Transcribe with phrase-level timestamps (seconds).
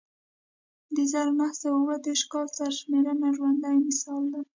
[0.95, 4.41] د زر نه سوه اووه دېرش کال سرشمېرنه ژوندی مثال دی